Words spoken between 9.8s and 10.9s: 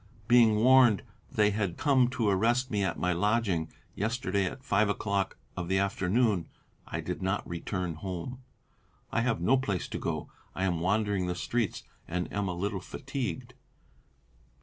to go to; I am